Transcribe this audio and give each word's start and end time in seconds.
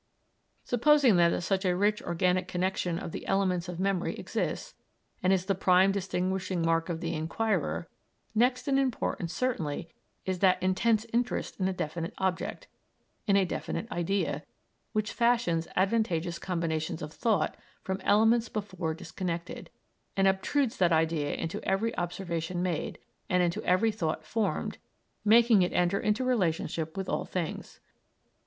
Supposing, 0.63 1.17
then, 1.17 1.29
that 1.31 1.41
such 1.41 1.63
a 1.63 1.75
rich 1.77 2.01
organic 2.01 2.47
connexion 2.47 2.97
of 2.97 3.11
the 3.11 3.27
elements 3.27 3.69
of 3.69 3.79
memory 3.79 4.15
exists, 4.15 4.73
and 5.21 5.31
is 5.31 5.45
the 5.45 5.53
prime 5.53 5.91
distinguishing 5.91 6.63
mark 6.65 6.89
of 6.89 7.01
the 7.01 7.13
inquirer, 7.13 7.87
next 8.33 8.67
in 8.67 8.79
importance 8.79 9.31
certainly 9.31 9.91
is 10.25 10.39
that 10.39 10.59
intense 10.63 11.05
interest 11.13 11.59
in 11.59 11.67
a 11.67 11.71
definite 11.71 12.15
object, 12.17 12.67
in 13.27 13.35
a 13.35 13.45
definite 13.45 13.87
idea, 13.91 14.41
which 14.91 15.11
fashions 15.13 15.67
advantageous 15.75 16.39
combinations 16.39 17.03
of 17.03 17.13
thought 17.13 17.55
from 17.83 18.01
elements 18.01 18.49
before 18.49 18.95
disconnected, 18.95 19.69
and 20.17 20.27
obtrudes 20.27 20.77
that 20.77 20.91
idea 20.91 21.31
into 21.35 21.63
every 21.63 21.95
observation 21.95 22.63
made, 22.63 22.97
and 23.29 23.43
into 23.43 23.63
every 23.65 23.91
thought 23.91 24.25
formed, 24.25 24.79
making 25.23 25.61
it 25.61 25.73
enter 25.73 25.99
into 25.99 26.23
relationship 26.23 26.97
with 26.97 27.07
all 27.07 27.23
things. 27.23 27.79